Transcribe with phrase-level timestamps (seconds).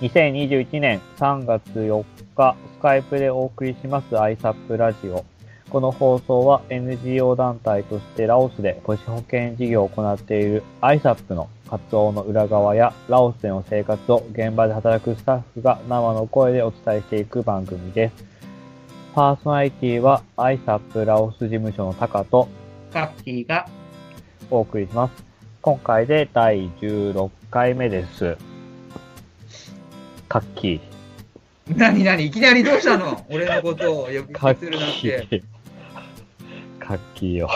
[0.00, 2.04] 2021年3月4
[2.36, 5.24] 日、スカイプでお送りします ISAP ラジオ。
[5.70, 18.24] この放送は NGO 団体としてラオスで母子保健事業を行っている ISAP の活動の裏側やラオスでの生活を現場で働くスタッフが生の声でお伝えしていく番組です。
[19.14, 22.48] パーソナリティは ISAP ラオス事務所のタカと
[22.92, 23.68] カッキーが、
[24.50, 25.29] お送りします。
[25.62, 28.38] 今回で第16回目です。
[30.26, 31.76] カッキー。
[31.76, 33.26] なになにいきなりどうしたの？
[33.28, 35.26] 俺のことを呼びカッ捨てするなんキて。
[35.30, 35.42] ー。
[36.78, 37.50] カッキーよ。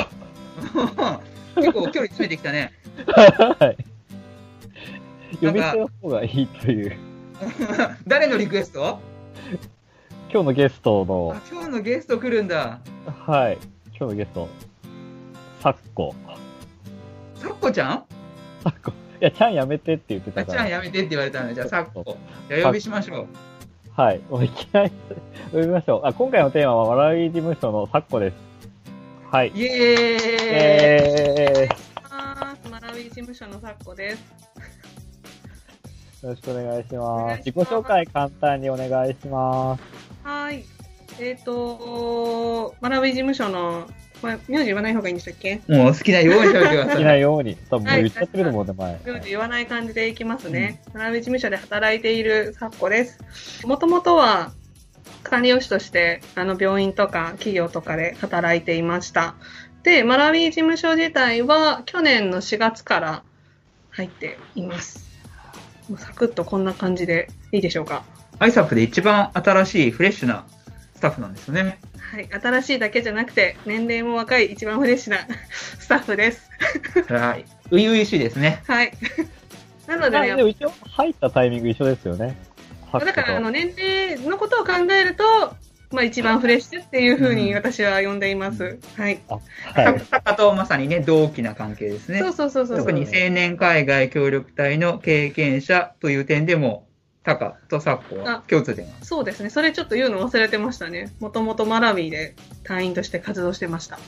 [1.56, 2.72] 結構距離詰めてきたね。
[3.06, 3.76] はい。
[5.40, 6.96] 呼び捨ての方がいいという。
[8.06, 9.00] 誰のリクエスト？
[10.30, 12.80] 今日のゲストのあ、今日のゲスト来るんだ。
[13.26, 13.58] はい。
[13.98, 14.48] 今日のゲスト、
[15.62, 16.14] サッコ。
[17.44, 18.04] サッコちゃん？
[18.62, 18.90] サッコ。
[18.90, 20.68] いや、ちゃんやめてって言ってあちゃんたから。
[20.68, 22.16] やめてって言われたんで、じゃあサッコ。
[22.48, 23.26] じゃあ呼びしましょう。
[23.96, 24.20] はい。
[24.28, 24.92] もういきなり
[25.52, 26.06] 呼びましょう。
[26.06, 28.34] あ、今回のテーマは、笑い事務所のサッコです。
[29.30, 29.52] はい。
[29.54, 30.18] イエーイ
[30.52, 31.68] え
[32.10, 32.70] ます。
[32.70, 34.24] マラウィ事務所のさっこです。
[36.22, 37.38] ー、よろしくお願いしおます。
[37.38, 39.82] 自己紹介簡単にお願いします。
[40.22, 40.64] はい。
[41.20, 43.86] えっ、とマラウィ事務所の、
[44.20, 45.60] これ、名字言わない方がいいんでしたっけ？
[45.68, 46.96] もう好きなようにてくだ好さ。
[46.96, 47.56] きないように。
[47.68, 49.00] 多分もう言っちゃってると思うんで、前。
[49.04, 50.82] 名字言わない感じでいきますね。
[50.94, 53.18] マラウィ事務所で働いているさっこです。
[53.66, 54.52] もともとは、
[55.22, 59.34] 管理用士として、あの、病院とか企業とかで働いていました。
[59.82, 63.22] で、マラウィ事務所自体は、去年の4月から
[63.90, 65.10] 入っています。
[65.88, 68.04] もうサクッとこんな感じでいいでしょうか？
[68.38, 70.46] アイサップで一番新しいフレッシュな
[70.94, 71.78] スタッフなんですよね。
[72.14, 76.48] はい、新しいだけじゃなくて、年齢も若い、一番フレッシュな スタッフです。
[77.08, 77.44] はい。
[77.64, 78.62] 初々しいですね。
[78.68, 78.92] はい。
[79.88, 82.36] なのでね、まあでも一応入ったタイミング一緒ですよね。
[82.92, 85.24] だからあの年齢のことを考えると、
[85.90, 88.78] まあ一番フレッシュっていうふうに私は呼んでいます。
[88.96, 89.20] はい。
[89.74, 90.00] はい。
[90.08, 92.20] タカとまさにね、同期な関係ですね。
[92.20, 92.78] そうそうそうそう。
[92.78, 96.83] 特に青年海外協力隊の経験者という点でも、
[97.24, 98.92] タカとサッコは共通点が。
[99.02, 99.50] そうですね。
[99.50, 101.12] それちょっと言うの忘れてましたね。
[101.20, 103.98] もともとマラウィで隊員として活動してました。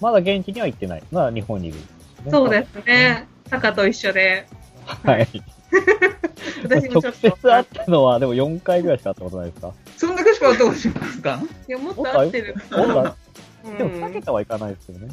[0.00, 1.02] まだ現地には行ってない。
[1.12, 2.30] まだ日本にいるんですね。
[2.32, 3.28] そうですね。
[3.48, 4.46] タカと一緒で。
[4.84, 5.28] はい。
[6.64, 7.12] 私もちょ直っと。
[7.12, 9.72] 接会ったのは、でも4回ぐらいしか会ったことないですか？
[9.96, 11.40] そんだけしかどうしますか？
[11.68, 12.54] いや、もっと合ってる。
[12.72, 13.16] もっと合
[13.64, 13.70] う？
[13.70, 15.08] んでも2桁はいかないですよね。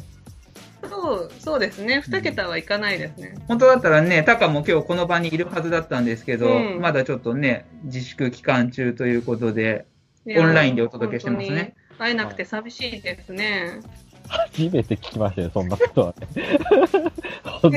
[0.88, 2.00] そう、そうですね。
[2.00, 3.34] 二桁はいかないですね。
[3.48, 9.86] 本当だったらね、タカも今日この場にいるはずだったんですけど、うんまだちょっとね、自粛期間中ということで、
[10.26, 11.74] オンラインでお届けしてますね。
[11.98, 13.80] 会えなくて寂しいですね。
[14.26, 16.58] 初めて聞きましたよ、そんなことはね。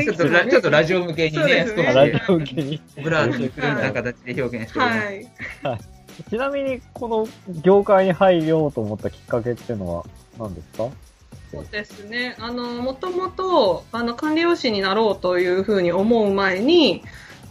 [0.04, 2.82] ちょっとラちょっとラジオ向けにね、そうですね少しラジオ向けに。
[2.98, 5.08] オブラートにくるんだ形で表現しております。
[5.68, 6.30] はい。
[6.30, 7.28] ちなみに、この
[7.62, 10.06] 業界に入ろうと思ったきっかけっていうのは
[10.40, 10.88] 何ですか？
[11.52, 12.36] そうですね。
[12.40, 17.04] あの、もともと、あの、管理用士になろうというふうに思う前に、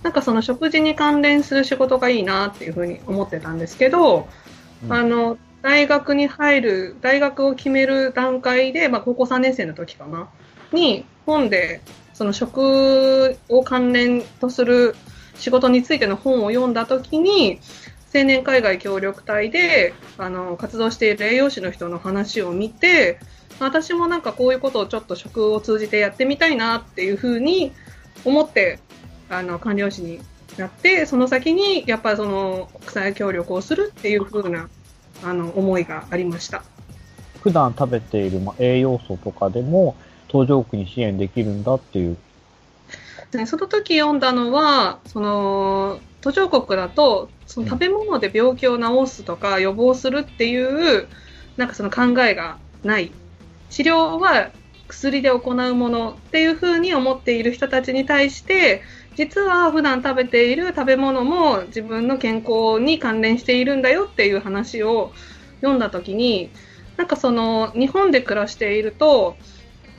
[0.02, 4.28] なんかその食事に関連する仕事がいいなっていうふうに思ってたんですけど、
[4.84, 10.28] うんあの、大学に入る、大学を決める段階で、まあ、高校3年生の時かな、
[10.72, 11.80] に、本で、
[12.12, 14.94] その食を関連とする
[15.34, 17.60] 仕事についての本を読んだ時に、
[18.14, 23.18] 青年海外協力隊で、あの、活動している栄養士の人の話を見て、
[23.58, 27.72] 私もなんかこういうことをちょっと食を通じてやってみたいなっていうふうに
[28.24, 28.78] 思って、
[29.28, 30.20] あの、管理用士に
[30.56, 34.68] なって、その先にやっぱりその国際協力をするっていうふうな、
[35.24, 36.62] あの、思いがありました。
[37.42, 39.96] 普段食べている栄養素とかでも、
[40.28, 42.16] 途上国に支援できるんだっていう。
[43.36, 51.06] でその時読んだのは、その、途上国だと、その食べ物で病気を治すとか予防するっていう、
[51.56, 53.12] なんかその考えがない。
[53.70, 54.50] 治療は
[54.88, 58.82] 薬で行うものっていうふうに思っている人たちに対して、
[59.16, 65.12] 実は普段食べている食べ物も自分の健康に関連しているんだよっていう話を
[65.60, 66.50] 読んだ時に、
[66.96, 69.36] なんかその日本で暮らしていると、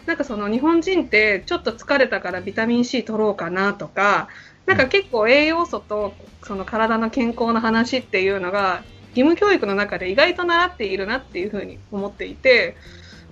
[0.07, 4.29] なんかその日本人ってちょっと疲れたからビタミン C 取ろうかなとか、
[4.65, 6.13] なんか結構栄養素と
[6.43, 12.77] その体の健康の話っていうのが義務教育の中で意外と習っているなっていうふうに思っていて、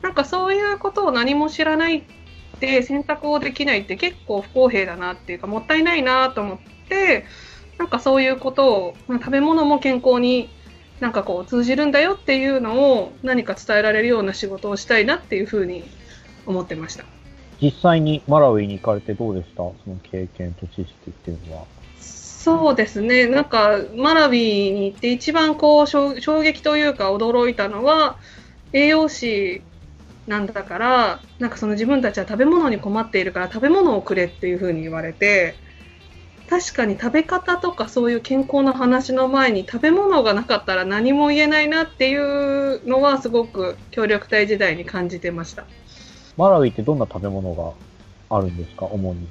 [0.01, 2.03] なんかそういうことを何も知らないっ
[2.59, 7.25] て選択をできないって結構不公平だなっていうかもったいないなと思って、
[7.77, 10.49] なんかそういうことを、まあ食べ物も健康に
[10.99, 15.85] なんかこう通じるんだよっていうのを何か伝えられるような仕事をしたいなっていうふうに
[16.45, 17.05] 思ってました。
[17.61, 19.57] 実際にマラウイに行かれてどうでした？
[19.57, 21.63] その経験と知識っていうのは。
[21.99, 23.25] そうですね。
[23.25, 28.17] なんか、マラビーに行って一番こう、衝衝撃というか驚いたのは、
[28.71, 29.63] 栄養士
[30.27, 35.55] なんだから、なんかその自分たちは食べ物に困っているから食べ物をくれっていう風に言われて、
[36.47, 45.65] 確かに食べ方とかそういう健康の話の前に食べ物がなかったら何も言えないなっていうのはすごく協力隊時代に感じてました。
[46.37, 47.73] マラウイってどんな食べ物が
[48.35, 49.27] あるんですか、主に。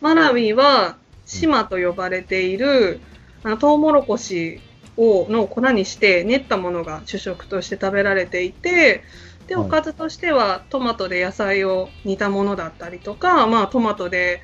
[0.00, 3.00] マラウィは島と呼ばれている、
[3.42, 4.60] あのトウモロコシ
[4.96, 9.02] をの粉にして練ったものが主食として食べられていて
[9.46, 14.42] ではいおかずとしてはトマトで野菜を煮たものだったりとか、まあ、トマトで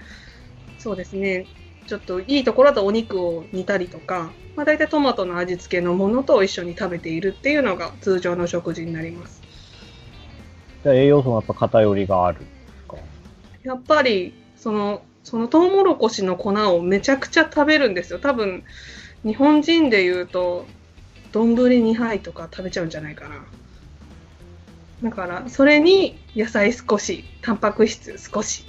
[0.78, 1.46] そうですね
[1.86, 9.37] ちょっといいところだとお肉を煮たりとか、まあ、大体トマトの味付けのものと一緒に食べているっていうのが通常の食事になります。
[10.82, 12.38] じゃあ栄養素もやっぱ偏りがある。
[13.64, 18.18] やっぱりそのそのトウモロコシの粉をめちゃくちゃ食べるんですよ。
[18.18, 18.64] 多分
[19.24, 20.66] 日本人で言うと
[21.32, 23.44] 丼2杯とか食べちゃうんじゃないかな。
[25.02, 28.64] だからそれに野菜少しタンパク質少し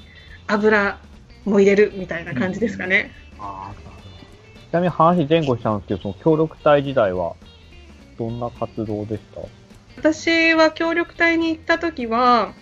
[0.48, 1.00] 油
[1.46, 3.72] も入れるみたいな感じですかね、あ
[4.70, 7.36] ちなみに話前後したんですけど、その協力隊時代は
[8.18, 9.42] どんな活動でした？
[10.00, 12.54] 私は協力隊に行った時は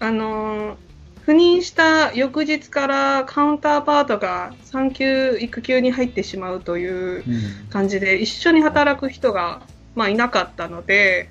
[0.00, 0.78] あの
[1.26, 7.24] 赴任した翌日からカウンターパートが産休育休に入ってしまうという
[7.68, 9.60] 感じで一緒に働く人が、
[9.94, 11.28] まあ、いなかったので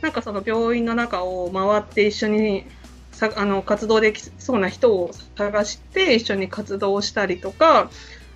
[0.00, 2.64] なんかその病院の中を回って一緒に
[3.12, 7.90] さあの活動できそうな人を探して一緒に活動をしたりとか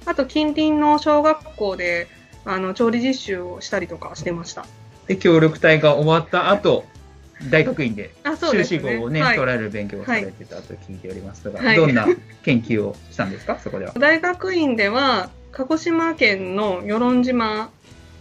[0.05, 2.07] あと近隣の小学校で
[2.45, 4.67] あの調理実習をしたりとかしてました。
[5.07, 6.85] で、協力隊が終わった後、
[7.51, 9.37] 大学院で修士号をね、はい。
[9.37, 11.77] 取られる勉強をされてたと聞いておりますが、はい。
[11.77, 12.07] どんな
[12.43, 13.93] 研究をしたんですか、そこでは。
[13.99, 17.71] 大学院では鹿児島県の与論島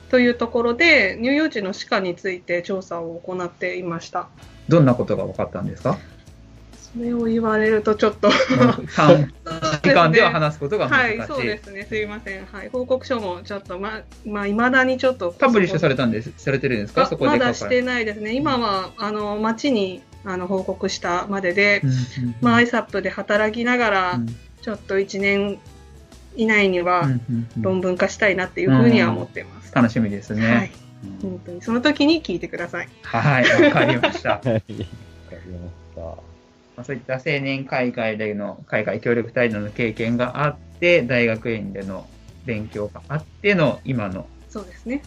[0.10, 4.30] というところで乳幼児の歯科について調査を行っていました。
[4.70, 5.98] どんなことが分かったんですか？
[6.98, 8.30] それを言われるとちょっと
[8.96, 9.32] 短
[9.84, 11.18] 時間では話すことが難しい。
[11.20, 11.86] はい、そうですね。
[11.88, 12.46] すいません。
[12.46, 17.04] はい、報告書もちょっとままあ未だにちょっとパブリッシュされたんです、されてるんですか？
[17.04, 18.34] あそこでまだしてないですね。
[18.34, 25.58] 今はあの町にあの報告したまでで、うんうんまあ ISAP で働きながら、うんちょっと1年
[26.36, 29.74] 以内にはうんうんうん論文化したいなっていうふうには思ってます。
[29.74, 30.54] 楽しみですね。
[30.54, 30.72] はい、
[31.24, 32.90] うん本当にその時に聞いてください。
[33.04, 34.32] はい、わかりました。
[34.32, 34.48] はい。
[34.50, 34.86] わかりまし
[35.96, 36.29] た。
[36.80, 42.08] まあそういった青年海外での海外協力隊での経験があって、大学院での
[42.46, 45.04] 勉強があっての今のそうですね。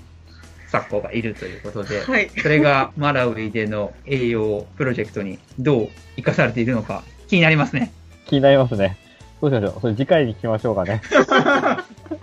[0.68, 2.28] 昨今がいるということで、はい。
[2.28, 7.90] それがマラウイでの栄養プロジェクトにどう生かされているのか気になりますね。
[8.26, 8.98] 気になりますね。
[9.40, 9.80] どうしましょう？
[9.80, 11.00] それ次回に聞きましょうかね。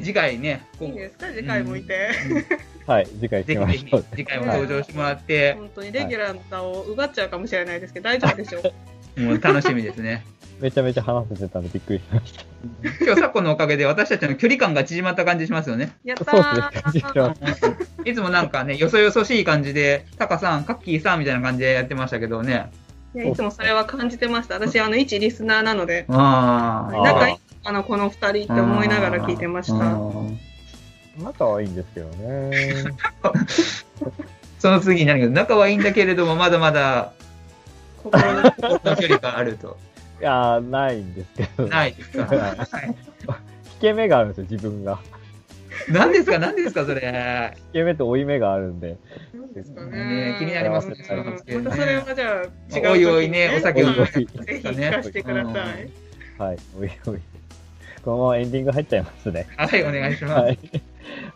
[0.00, 1.26] で次回ね、こいいうですか？
[1.34, 2.10] 次回もいて。
[2.86, 4.04] はい、次回ぜひぜひ。
[4.16, 8.60] 次回も登場してもらって、 本当にレギュラーの座を奪っちゃうかもしれないですけど、大丈夫でしょ
[9.16, 9.20] う？
[9.20, 10.24] もう楽しみですね。
[10.60, 12.44] めちゃめちゃ話せてたんでびっくりしました。
[13.04, 15.92] 今日昨今のおかげで私たちの距離感が縮まった感じしますよね。
[16.04, 22.70] やったそうですね感じしまーいつもなんかね、よそよそしい感じで、タカさん、カッキーさんみたいな感じでやってましたけどね。
[23.16, 24.54] いやいつもそれは感じてました。
[24.54, 27.02] 私、あの、一リスナーなので、ああ。
[27.02, 29.74] 仲いいあの、この二人って思いながら聞いてました。
[29.74, 30.38] うん
[31.16, 32.50] 仲はいいんですけどね。
[34.58, 37.12] その次に何か、仲はいいんだけれども、まだまだ
[38.02, 38.42] 心の
[38.96, 39.76] 距離があると。
[40.20, 41.68] いやー、ないんですけど。
[41.68, 42.34] ないですか？
[43.74, 44.98] 引け目があるんですよ、自分が。
[45.88, 47.52] 何ですか、何ですか、それ？
[47.66, 48.96] 引け目と負い目があるんで。
[49.34, 50.36] なんですかねね。
[50.40, 52.42] 気になりますねうんまたそれはじゃ
[52.74, 52.90] あ、違う。
[52.90, 55.54] おいおいねお酒をはいぜひ聞かせてください。
[56.38, 57.20] はい、おいおい。
[58.04, 59.46] このままエンディング入っちゃいますね。
[59.56, 60.34] はい、お願いします。
[60.34, 60.58] はい。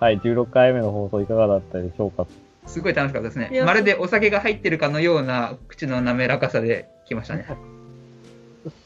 [0.00, 2.26] はい、16回目の放送いかがだったでしょうか
[2.66, 7.46] すごい楽しかったですねまるでお酒が入ってるかのような口の滑らかさで来ましたね。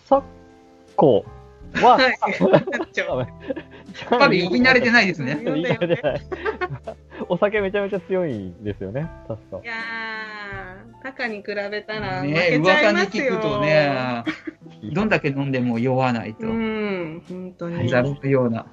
[0.09, 0.25] 昨
[0.97, 1.25] 今
[1.83, 2.19] は、はい。
[2.71, 3.19] なっちゃう。
[3.19, 3.29] やっ
[4.09, 5.41] ぱり言い慣れてないですね。
[7.29, 9.67] お酒めちゃめちゃ強いんですよね、確かい。
[9.67, 9.77] やー、
[11.03, 13.25] タカに比べたら負ねけちゃ噂にいますよ。
[13.25, 14.25] 聞くとね、
[14.93, 16.51] どんだけ飲んでも酔わないとう。
[16.51, 17.87] ん、本当に。
[17.87, 18.67] いざるのような。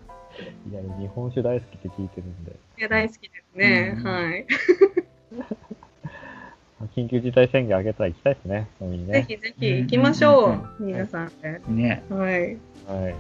[0.72, 2.52] いや、日本酒大好きって聞いてるんで。
[2.80, 3.96] や、大好きですね。
[3.98, 4.46] うんはい。
[6.96, 9.26] 緊急事態宣言上げたら行きたいですね、飲みにぜね。
[9.28, 10.62] ひぜひ行きましょうんう。
[10.80, 11.62] 皆さんで。
[11.68, 12.04] ね。
[12.10, 12.32] はい。
[12.32, 13.16] はい。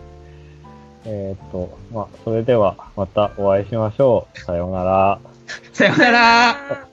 [1.06, 4.39] えーっと、まあ、それではまたお会いしましょう。
[4.39, 5.20] さようなら。
[5.74, 6.88] さようなら。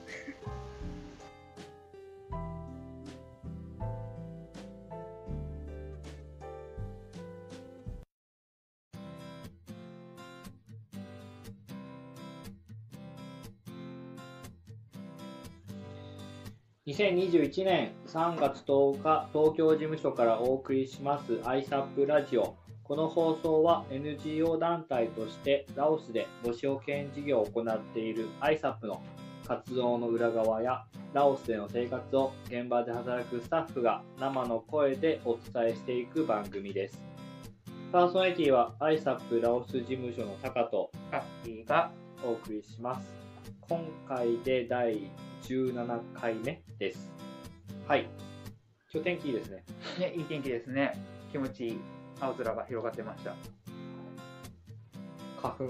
[16.97, 22.57] 2021年3月10日、東京事務所からお送りします ISAP ラジオ。
[22.83, 29.03] この放送は NGO 団体としてラオスで母子保健事業を行っている ISAP の
[29.47, 36.99] 活動の裏側やラオスでの生活を現場で働くスタッフが生の声でお伝えしていく番組です。
[37.91, 41.91] パーソナリティは ISAP ラオス事務所のタカとカッキーが、
[42.23, 43.13] お送りします。
[43.69, 45.11] 今回で第
[45.43, 47.11] 17回目です。
[47.87, 48.07] はい。
[48.93, 49.63] 今日天気いいですね。
[49.99, 50.93] ね、いい天気ですね。
[51.31, 51.79] 気持ちいい
[52.19, 53.35] 青空が広がってました。
[55.41, 55.67] 花粉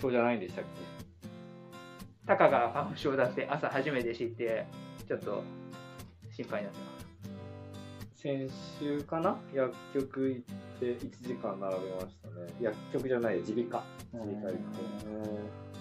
[0.00, 0.64] 症じゃないんでしたっ
[2.26, 4.66] タカが花粉症だって朝初めて知って、
[5.08, 5.42] ちょっと
[6.30, 7.06] 心配になってます。
[8.22, 9.36] け先週かな？
[9.52, 10.42] 薬局行っ
[10.78, 12.34] て1時間並べましたね。
[12.60, 13.84] 薬局じゃない、耳鼻科。
[14.12, 15.71] 耳鼻科行って。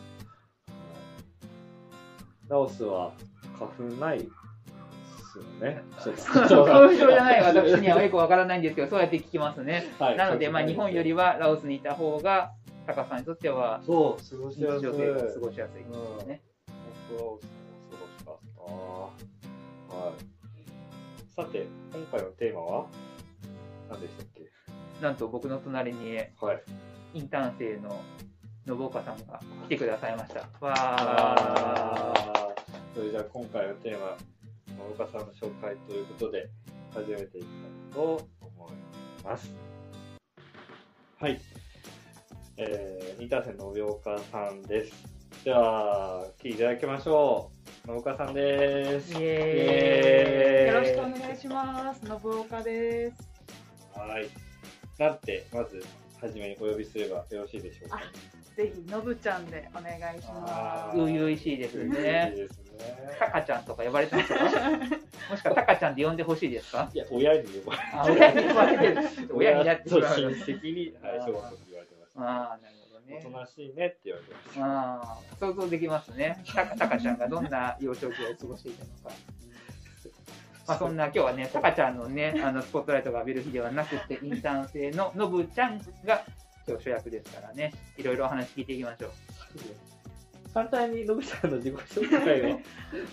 [2.51, 3.13] ラオスは
[3.57, 5.81] 花粉ないですよね。
[6.25, 9.85] 花粉症じゃない私にはよくわからないんですけど、そうやって聞きますね。
[9.97, 12.51] はいなので、まあ、日本よりはラオスにいた方が、
[12.85, 14.81] タカさんにとってはそう、過ごしやすい。
[14.83, 14.91] 過
[15.39, 16.41] ごしやすいですね。
[16.67, 17.49] 本当ラオスも
[17.89, 18.37] 過ごしかっ
[19.89, 19.95] た。
[19.95, 20.13] はい。
[21.33, 22.85] さて、今回のテーマは
[23.89, 24.41] 何でしたっけ？
[25.01, 26.63] なんと僕の隣にはい。
[27.13, 28.01] インターン生の
[28.65, 30.41] 信岡さんが来てくださいました。
[30.65, 32.95] わあー。
[32.95, 34.17] ーそれじゃあ今回のテーマ、
[34.67, 36.49] 信岡さんの紹介ということで、
[36.93, 38.71] 始めていきたいと思い
[39.23, 39.51] ます。
[41.19, 41.39] はい。
[42.57, 44.93] えー、インターン生の信岡さんです。
[45.43, 47.51] では、聞いていただきましょ
[47.83, 47.87] う。
[47.87, 49.13] 信岡さんです。
[49.13, 52.05] イエーイよろしくお願いします。
[52.05, 53.29] 信岡です。
[53.95, 54.29] はい。
[54.99, 55.83] なんて、まず、
[56.21, 58.01] はじめにお呼びすればよろしいでしょうか？
[58.61, 60.97] ぜひ、のぶちゃんでお願いします。
[60.97, 62.33] 初々しいですね。
[62.35, 63.17] ですね。
[63.19, 64.39] タカちゃんとか呼ばれてますか？
[65.31, 66.87] もしくはタカちゃんで呼んでほしいですか？
[66.93, 68.95] いや、親に呼ばれあ親に呼ばれてる。
[69.33, 70.15] 親になってしまう。
[70.15, 72.21] 親戚に、はい、小学校で言われてました。
[72.21, 73.37] ああ、なるほどねおと。
[73.39, 74.65] なしいねって言われてました。
[74.65, 76.43] ああ、想像できますね。
[76.45, 79.15] タカタカちゃんがどんな幼少期を過ごしていたのか。
[80.67, 86.23] まあ、そんな今日はね、タカちゃんのね、あのスポットライトが浴びる日ではなくて、インターン生ののぶちゃんが
[86.67, 89.11] 今日主役ですからね、いろいろお話聞いていきましょう。
[90.53, 92.59] 簡単に、のぶちゃんの自己紹介を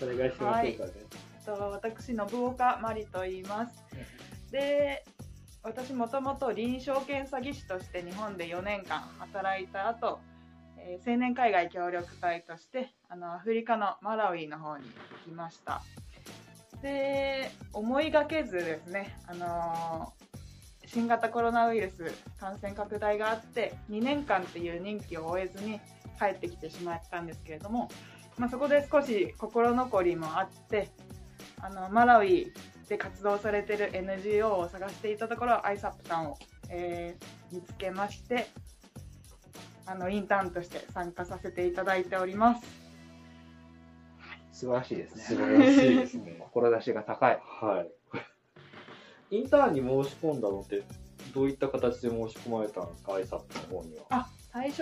[0.03, 0.91] お願いしましょうかね。
[1.45, 3.83] と私、信岡まりと言います。
[4.51, 5.03] で、
[5.63, 10.19] 私もともと臨床検査技師として日本で4年間働いた後、
[10.77, 14.89] えー青年海外協力隊としてあのアフリカのマラウイの方に行
[15.25, 15.81] きました。
[16.81, 20.28] で、思いがけずですね、あのー
[20.91, 25.79] 新型コロナウイルス感染拡大があって2年間っていう任期を終えずに
[26.19, 27.89] 帰ってきてしまったんですけれども、
[28.37, 30.89] まあ、そこで少し心残りもあって
[31.61, 32.51] あのマラウイ
[32.87, 36.37] で活動されている NGO を探していたところ ISAP さんを、
[36.69, 38.47] えー見つけまして
[39.85, 42.61] あのインターンとして参加させていただいております。
[44.51, 45.45] 素晴らしいです素ね。
[45.45, 46.37] 晴らしいですね。
[46.53, 47.39] 志が高い。
[47.41, 48.19] はい。
[49.31, 50.83] インターンに申し込んだのって、
[51.33, 54.03] どういった形で申し込まれたんですか、アイサップの方には？
[54.09, 54.81] あ最初、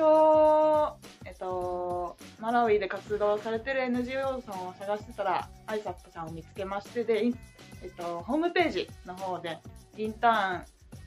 [1.25, 7.39] えっと、マラウイで活動されてる NGO さんを探してたら ISAP さんを見つけましてで、イン
[7.83, 9.57] えっと、ホームページの方で
[9.97, 10.63] インターン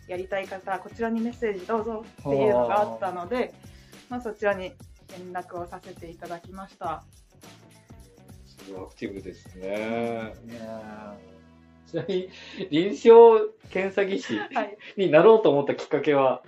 [0.09, 3.55] やりたい方こちらにメッセージどうぞっていうのがあったので、
[4.11, 4.73] まあ、そちらに
[5.19, 7.03] 連絡をさせていただきました。
[8.47, 10.35] すごいアクティブですね。
[10.45, 11.40] ね
[11.91, 12.29] ちなみに、
[12.71, 14.77] 臨床検査技師はい。
[14.97, 16.43] になろうと思ったきっかけは、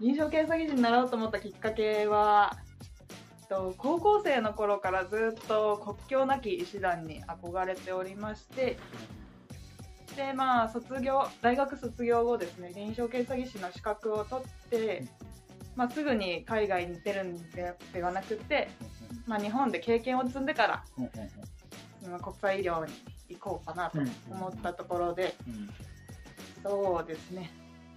[0.00, 2.56] 臨床検査技師になろうと思ったきっかけは、
[3.40, 8.76] えっと高校生の頃からずっと国境なき医師団に憧れておりまして
[10.16, 15.06] でまあ卒業大学卒業後ですね臨床検査技師の資格を取って、
[15.76, 18.68] まあ、すぐに海外に出るんでではなくて、
[19.26, 20.84] まあ、日本で経験を積んでから
[22.02, 22.92] 今国際医療に
[23.28, 23.98] 行こうかなと
[24.30, 25.34] 思ったところで、
[26.62, 27.50] そうですね。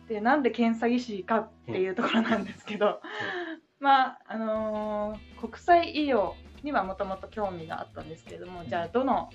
[0.08, 3.02] で、なんで検査技師かっていうところなんですけど、
[3.80, 6.34] まあ、あのー国際医療
[6.64, 9.30] にはもともと興味があったんですけれども、じゃあ、どの、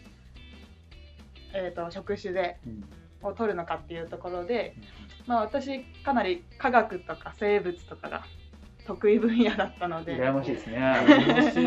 [1.54, 2.58] えー、と職種で
[3.22, 4.76] を取るのかっていうところで、
[5.26, 8.24] まあ、私、かなり科学とか生物とかが
[8.86, 10.76] 得意分野だったので、羨ましいですね。
[10.78, 11.62] 楽しい。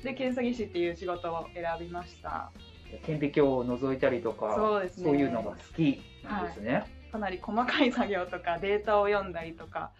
[0.02, 2.50] で、検査技師っていう仕事を選びました。
[3.04, 6.84] 顕微鏡を覗いたりとか、そうですねそういうのが好きなんですね。
[7.10, 9.92] かなり細かい作業とかデータを読んだりとか、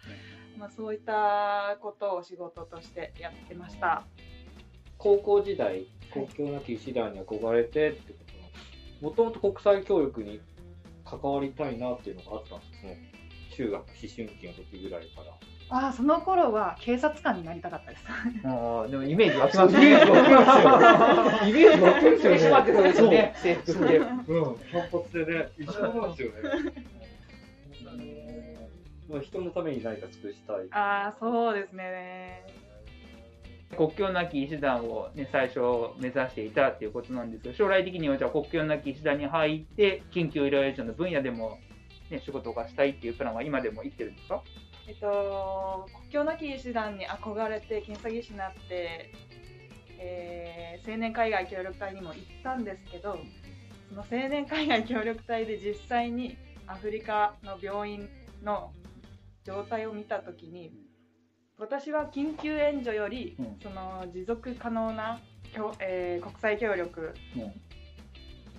[0.57, 4.03] まあ、そういったことを仕事としてやってました。
[4.97, 10.41] 高校時代、国境なき医師団に憧れてってことなんですもともと国際協力に
[11.05, 13.11] 関わりたいなっていうのがあったんですね。
[13.55, 15.48] 中学、思春期の時ぐらいから。
[15.71, 18.03] ああその頃は警察官になりたかったです
[18.47, 21.49] もうでもイメージ湧きます イメージ湧きますよ。
[21.49, 23.33] イメージ湧きますよねしまってそうですよね。
[23.37, 23.97] 制服着て。
[23.97, 24.07] うん、
[24.71, 26.73] 反発でね、一緒なんですよね。
[29.09, 30.67] まあ人のために何か尽くしたい。
[30.71, 32.43] ああそうですね
[33.77, 35.59] 国境なき医師団を、ね、最初
[35.99, 41.59] 目指していたっていうことなんですけど、将来的にはじゃあ国境なき医師団に入って、緊急医療援助の分野でも、
[42.09, 44.41] ね、仕事がしたいっていうプランは今でも生きてるんですか？
[44.89, 49.11] えっと国境なき医師団に憧れて検査技師になって、
[49.99, 53.19] えー青年海外協力隊にも行ったんですけど
[53.89, 58.09] その青年海外協力隊で実際にアフリカの病院
[58.43, 58.71] の
[59.43, 60.71] 状態を見た時に
[61.59, 65.19] 私は緊急援助より、うんその持続可能な、
[65.53, 67.13] 協えー国際協力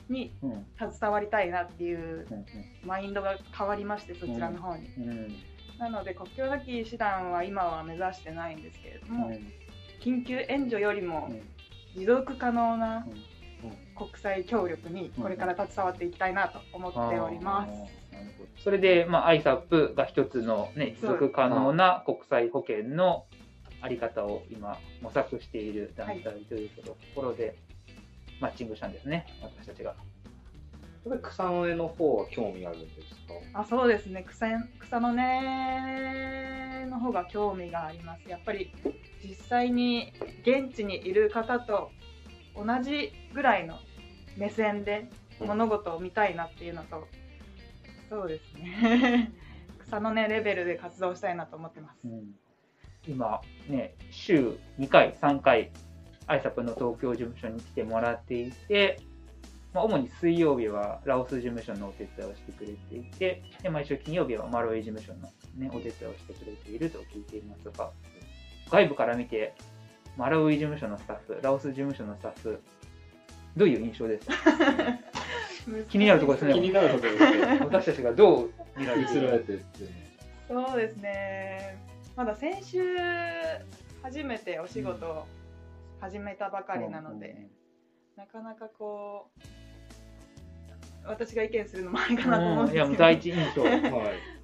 [0.09, 0.51] にうん。
[0.53, 0.67] うん。
[0.93, 2.45] 携わりたいなっていううん。
[2.87, 4.87] マインドが変わりましてそちらの方に。
[4.99, 5.50] うん。
[5.81, 9.53] なので国境なき医師団は今は目指してないんですけれども、うん。
[10.01, 11.43] 緊急援助よりもうん。
[11.99, 13.07] 持続可能な
[13.65, 13.81] うん。
[13.97, 17.71] 国際協力にこれから携わっていきたいなと思っております。
[17.71, 18.49] あーなるほど。
[18.63, 23.27] それで、まあ、ISAP が一つの、ね、持続可能な国際保険の
[23.83, 27.57] あり方を今模索している団体というところで、
[28.41, 29.95] マッチングしたんですね、私たちが。
[31.05, 33.15] やっぱり草の根の方は興味あるんです
[33.53, 33.61] か？
[33.61, 34.25] あそうですね。
[34.29, 34.47] 草
[34.81, 38.29] 草の根の方が興味があります。
[38.29, 38.73] やっぱり
[39.25, 41.91] 実際に現地にいる方と
[42.55, 43.79] 同じぐらいの
[44.37, 45.09] 目線で
[45.41, 47.07] 物事を見たいなっていうのと、
[48.11, 49.33] そうですね。
[49.87, 51.99] 草の根レベルで活動したいなと思ってます。
[53.09, 55.73] 今、ね、週2回、3回、
[56.27, 59.01] ISAP の東京事務所に来てもらっていて、
[59.73, 67.91] まあ、主に水曜日はラオス事務所のお手伝いをしてくれていて、で毎週金曜日はマロエ事務所の、ね、お手伝いをしてくれていると聞いていますが、
[68.71, 69.55] 外部から見て、
[70.17, 72.61] マラウイ事務所のスタッフ、ラオス事務所のスタッフ、
[73.57, 74.35] どういう印象ですか？
[75.89, 76.55] 気になるところですね。
[76.55, 77.59] 気になるところですね。
[77.61, 79.59] 私たちがどう見られ見ているて
[80.49, 81.79] そうですね。
[82.17, 82.83] まだ先週
[84.03, 85.27] 初めてお仕事を
[86.01, 87.49] 始めたばかりなので、
[88.17, 89.41] なかなかこう
[91.05, 93.83] 私が意見するのもあれかなと思うんうんいや、もうですけど、第一印象、 はい。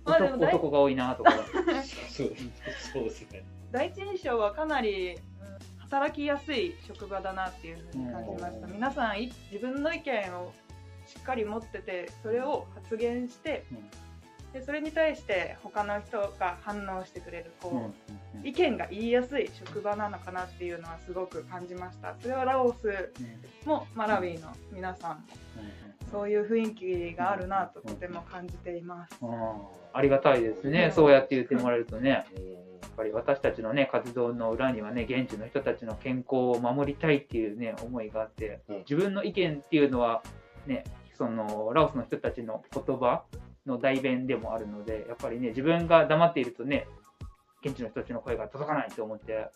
[0.05, 1.33] まあでも第男が多いなとか。
[2.09, 2.35] そう
[2.93, 3.45] そうですね。
[3.73, 5.37] 第一印象はかなり、うん
[5.87, 8.67] 働きやすい職場だなっていうふうに感じました。
[8.67, 10.53] うん皆さんい自分の意見を
[11.07, 13.65] しっかり持ってて、それを発言して、
[14.53, 17.93] でそれに対して他の人が反応してくれるこ
[18.45, 22.17] う、意見が言いやすい職場なのかなっていうのはすごく感じました。
[22.21, 23.13] それはラオス
[23.65, 25.23] もマラウィの皆さんも
[26.11, 29.19] そういう雰囲気があるなととても感じています。
[29.93, 32.11] ありがたいですね、そうやって言ってもらえるとね。
[32.11, 40.23] やうんっぱり私たちのね、活動の裏にはね、現地の人たちの健康を守りたいっていうね、思いがあって、うん自分の意見っていうのは、
[40.67, 43.25] ね、その、ラオスの人たちの言葉
[43.67, 46.87] の代弁でもあるので、やっぱりね、自分が黙っているとね、
[47.63, 49.49] 現地の人たちの声が届かないと思って、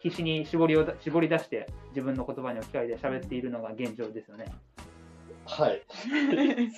[0.00, 4.46] 必死に絞りをだ絞り出して、自分の言葉に置き換えて喋っているのが現状ですよね。
[5.46, 5.82] はい。
[5.88, 6.76] 素晴らしい。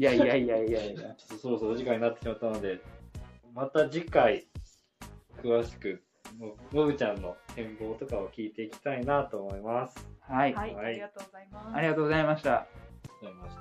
[0.00, 1.00] いやいやいやいやいや。
[1.00, 2.80] ちょっとそろそろお時間になってしまったので、
[3.54, 4.46] また次回、
[5.42, 6.02] 詳しく、
[6.38, 10.06] ののぶちゃんの展望とかを聞いていきたいなと思います。
[10.20, 10.54] はい。
[10.54, 11.76] はい、はいありがとうございます。
[11.76, 12.54] ありがとうございました。
[12.54, 12.66] あ
[13.20, 13.56] りがとうございまし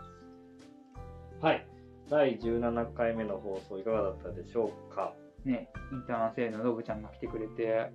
[1.41, 1.47] た。
[1.47, 1.67] はい。
[2.09, 5.13] 第17回目の放送いかがだったでしょうか
[5.45, 7.91] ね、インターン生のノブちゃんが来てくれて、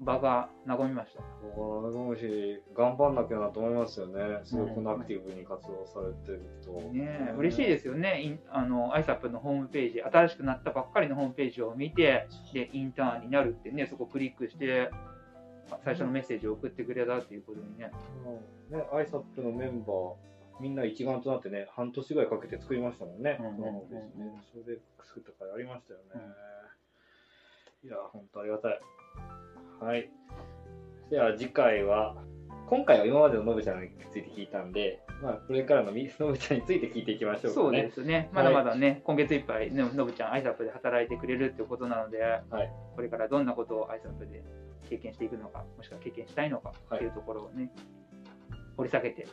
[0.00, 1.20] 場が和みました。
[1.56, 4.40] もう、もし、頑張んなきゃなと思いますよね。
[4.44, 6.72] すごくアクティブに活動されてると。
[6.92, 8.40] ね、嬉しいですよね。
[8.50, 14.90] あの、ISAP のホームページ、新しくなったばっかりのホームページを見て、で、インターンになるってね、そこクリックして、
[15.84, 17.90] 最初のメッセージを送ってくれたっていうことにね。
[18.70, 20.14] ね、ISAP のメンバー、
[20.60, 23.36] みんな一丸となってね、半年ぐらいかけて作りましたもんね。
[23.40, 24.42] うんうんこのホームページね。
[24.52, 26.48] それで作ったからありましたよね。
[27.84, 28.80] いや、本当ありがたい。
[29.80, 30.10] はい。
[31.10, 32.16] では次回は、
[32.68, 37.82] 今回は今までののぶちゃんについて聞いたんで、まあ、これからのみ のぶちゃんについて聞いていきましょうかそうね。
[37.82, 38.28] ですね。
[38.32, 44.42] まだまだね、今月いっぱい、ね、のぶちゃん ISAP で働いてくれるっていうことなので、はいこれからどんなことを ISAP で
[44.88, 47.70] 経験していくのか、もしくは経験したいのかっていうところをね、
[48.76, 49.26] 掘り下げて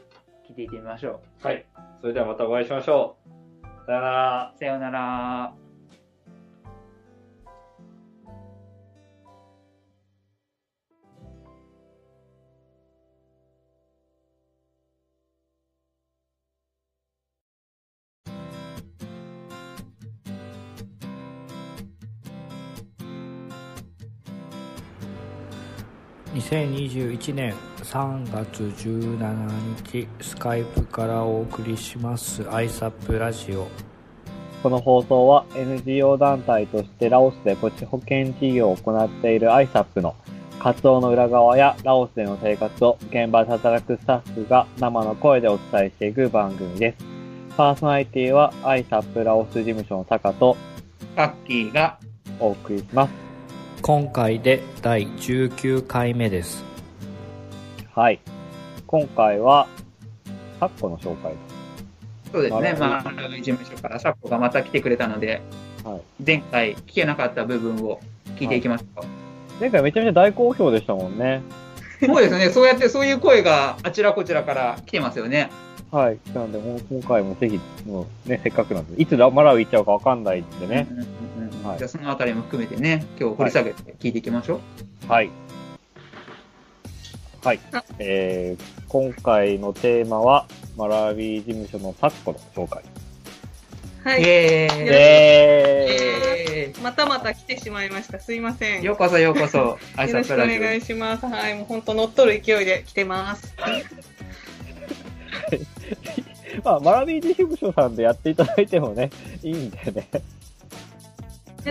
[0.48, 1.66] 聞いていってみましょはい。
[2.02, 3.86] それではまたお会いしましょう。
[3.86, 4.54] さよなら。
[4.56, 4.60] う。
[4.60, 5.65] さようなら。
[26.46, 33.68] 2021年3月17日スカイプからお送りします ISAP ラジオ
[34.62, 40.16] この放送は NGO 団体としてラオスで母子保健事業を行っている ISAP の
[40.60, 47.06] 活動の裏側やラオスでの生活を現場で働くスタッフが生の声でお伝えしていく番組です。
[47.58, 50.56] パーソナリティは ISAP ラオス事務所のタカと
[51.16, 51.98] カッキーが、
[52.40, 53.25] お送りします。
[53.88, 56.64] 今回で第19回目です
[57.94, 58.20] はい。
[58.88, 59.68] 今回は、
[60.60, 61.38] 昨今の紹介で
[62.32, 65.40] そうですね、なるほどまあ、事務所からサッコがまた来てくれたので、
[65.84, 65.88] す。
[65.88, 66.02] はい。
[66.26, 68.00] 前回聞けなかった部分を
[68.38, 69.04] 聞いていきますか。
[69.60, 71.44] 前回めちゃめちゃ大好評でしたもんね。
[72.04, 75.52] そうですね、そうやってそういう声があちらこちらから来てますよね。
[75.92, 76.18] はい。
[76.34, 80.88] なので、もう今回もぜひ、もうね、せっかくなんで、いつラマラウイ行っちゃうかわかんないんでね。
[80.90, 81.35] うんうんうんうん
[81.66, 84.60] はいじゃあそのあたりも含めてね、今日掘り下げて聞いていきましょ
[85.08, 85.12] う。
[85.12, 85.32] はい。
[87.44, 87.84] はいあ。
[87.98, 90.46] えー、今回のテーマは、
[90.78, 92.84] マラビー事務所の昨今の紹介。
[94.04, 94.22] はい。
[94.22, 98.20] イエーイえイエまたまた来てしまいました。
[98.20, 98.82] すいません。
[98.82, 101.26] ーイようこそようこそ、挨 よろしくお願いします。
[101.26, 103.56] はい、もう本当乗っ取る勢いで来てます。
[105.50, 109.10] ー、 まあ、マラビー事務所さんでやっていただいてもね、
[109.42, 110.08] いいんでね。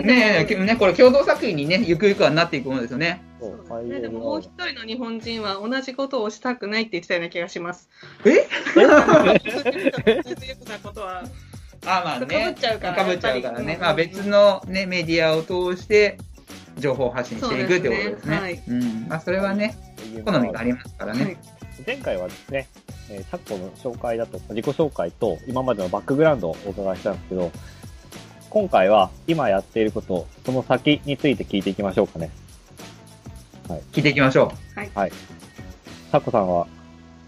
[0.01, 3.23] ねえ、ね、これ共同作品にね、ゆくゆくはなっていくものですよね。
[3.39, 7.89] そうね、でももう一人の日本人は同じことをしたくないって言ってたような気がします。
[8.25, 8.47] え？
[8.73, 11.23] 同じようなことは。
[11.85, 12.45] あまあね。
[12.45, 13.73] 被っちゃうからかぶっちゃうからね。
[13.73, 16.17] やっぱりまあ別のね、メディアを通して、
[16.79, 18.37] 情報発信していくってことですね。
[18.37, 19.07] そうですうん。
[19.07, 19.75] まあそれはね、
[20.25, 21.83] 好みがありますからはねい。
[21.85, 22.67] 前回はですね、
[23.09, 27.51] えー昨今の紹介だと、自己紹介と今までのバックグラウンドをお伺いしたんですけど、
[28.55, 32.31] 今回は今やっていること、その先について聞いていきましょうかね。
[33.91, 34.49] 聞いていきましょ
[36.09, 36.65] サッコさんは、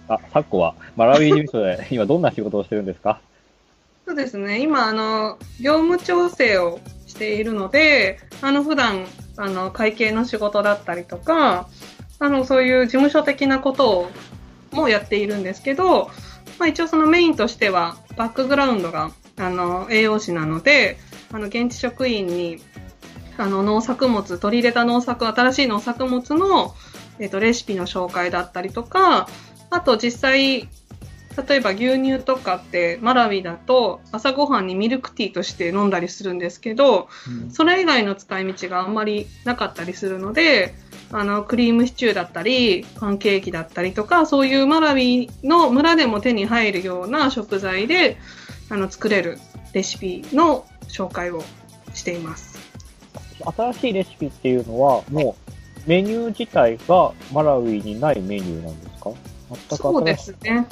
[0.07, 3.19] あ、サッコは、マラビー事務所で 今どんな仕事をしてるんですか？
[4.07, 4.61] そうですね。
[4.61, 11.67] 今、あの、業務調整をしているので、あの、普段、あの、会計の仕事だったりとか、
[12.19, 14.11] あの、そういう事務所的なことを、
[14.71, 16.09] もやっているんですけど、
[16.57, 20.97] まあ一応そのメインとしては、バックグラウンドが、あの、栄養士なので、
[21.31, 22.59] あの、現地職員に、
[23.37, 26.75] あの、農作物、取り入れた農作、新しい農作物の、
[27.19, 29.27] えっ、と、レシピの紹介だったりとか、
[29.69, 30.69] あと実際、
[31.47, 37.09] 例えば牛乳とかってマラウィだと朝ごはんにミルクティーとして飲んだりするんですけど、
[37.49, 37.53] う。
[37.53, 40.73] それ以外の使い道があんまりなかったりするので、
[41.11, 48.17] あの、クリームシチューだったり、パンケーキだったりとか、そういうマラウィの村でも手に入るような食材で、
[48.69, 49.37] あの、作れる
[49.73, 51.43] レシピの紹介を
[51.93, 52.58] しています。
[53.58, 55.36] 新しいレシピっていうのは、も
[55.86, 59.78] うメニュー自体がマラウイにないメニューなんですか？
[59.78, 60.65] そうですね。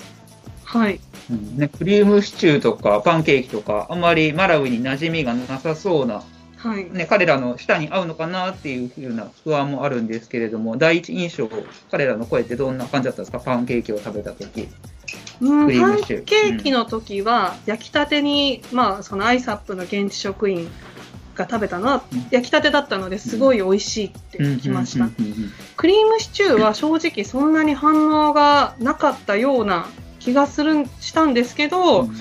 [0.63, 0.99] はい。
[1.29, 6.23] うんね、クリームシチューとかパンケーキとか、あんまりマラウイに馴染みがなさそうな、
[6.57, 6.91] はい。
[6.91, 11.49] ね、彼らの舌に合うのかなっていうふうな不安もあるんですけれども、第一印象、
[11.91, 13.39] 彼らの声ってどんな感じだったんですか？
[13.39, 14.67] パンケーキを食べたとき。
[15.41, 15.79] うん。
[15.79, 20.69] パンケーキの時は、焼きたてに、まあ、そのアイサップの現地職員
[21.35, 25.05] が食べたのはうん、焼きたてだったのですごい美味しいって聞きました。
[25.05, 25.15] うん。
[25.19, 25.25] うん。
[25.25, 25.31] うん。
[25.43, 25.51] うん。
[25.75, 27.53] クリームシチューは正直そん。
[27.53, 29.87] なに反応がなかったような
[30.19, 31.33] 気がするん、したん。
[31.33, 32.15] ですけど、うん。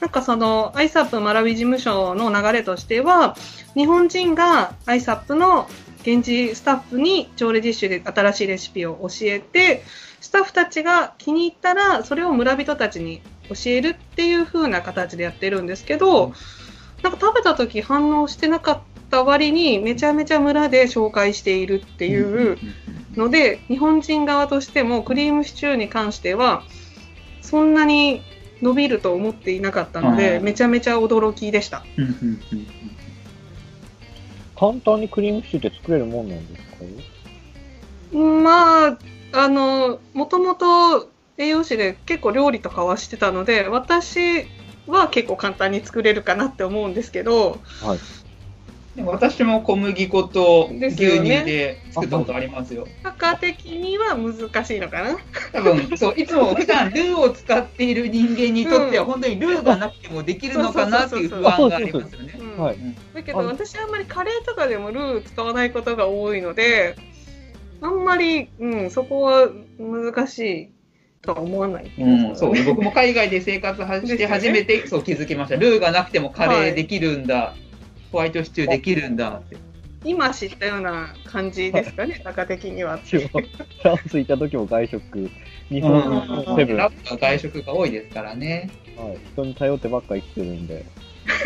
[0.00, 0.10] なん。
[0.10, 3.36] かその、アイサップマラウィ事務所の流れとしては、
[3.74, 5.68] 日本人がアイサップの
[6.02, 9.84] 現地スタッフに朝礼実習で新しいレシピを教えて、
[10.22, 16.32] スタッフたちが気に入ったら、それを村人たちに教えるっていう風な形でやってるんですけど、
[17.02, 18.80] なんか食べた時反応してなかっ
[19.10, 22.56] た割に、めちゃめちゃ村で紹介しているっていう
[23.16, 26.62] ので、日本人側としてもクリームシチューに関しては、
[27.40, 28.22] そんなに
[28.62, 31.84] 伸びると思っていなかったので、うんめちゃめちゃ驚きでした。
[31.98, 32.66] うんうんうんうん。
[34.56, 36.62] 簡単にクリームシチューって作れるもんなんです
[38.12, 38.16] か？
[38.16, 38.98] まあ、
[39.32, 44.46] あの、もともと栄養士で結構料理とかはしてたので、私
[44.86, 47.98] は結構簡単に作れるかなって思うんですけど、はい。
[48.96, 52.86] でも私も小麦粉と牛乳ねで作ったことありますよ。
[53.02, 55.16] 価格的には難しいのかな？
[55.50, 59.12] 多分そういつも普段ルーを使っている人間にとってはうん。
[59.12, 62.38] 本当にルーがなくてもできるのかなっていう不安がありますよね。
[63.14, 66.96] だけど私あんまりカレーとかでもルー使わないことが多いので、
[67.82, 70.70] あんまり、うん、そこは難しい
[71.20, 71.92] とは思わない。
[71.98, 75.56] うん、そう 僕も海外で生活はして初めてそう気づきました。
[75.56, 77.54] ルーがなくてもカレーできるんだ、
[78.12, 79.56] ホワイトシチューできるんだって。
[80.04, 83.00] 今知ったような感じですかね、中的には。
[83.04, 83.20] 一応
[83.84, 85.30] ラオス行った時も外食、
[85.68, 88.70] 日本のセブン、はラップは外食が多いですからね。
[88.96, 90.84] い、人に頼ってばっか生きてるんで、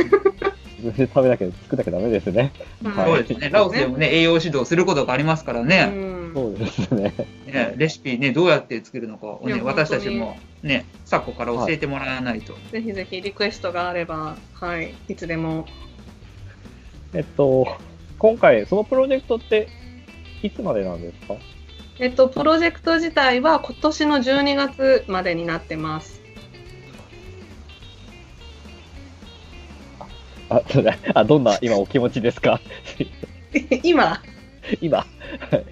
[0.79, 2.53] 自分で食べなきゃ、作んなきゃダメですね。
[2.85, 3.51] はいそうですね。
[3.51, 5.85] ラオスでもね、栄養指導することがありますからうね。
[5.85, 7.15] んそうですね。
[7.47, 12.55] ねレシピね、どうやって作るのかをね、私たちもね、昨今から教えてもらわないと。
[12.73, 15.67] ぜひぜひリクエストがあれば、はい、いつでも。
[17.15, 17.67] えっと、
[18.19, 19.69] 今回、そのプロジェクトって、
[20.43, 21.35] いつまでなんですか？
[21.99, 26.21] えっと、プロジェクト自体は今年の12月までになってます。
[30.49, 30.97] あ、そうだ。
[31.15, 32.61] あ、どんな今お気持ちですか？
[33.83, 34.21] 今、
[34.81, 35.07] 今。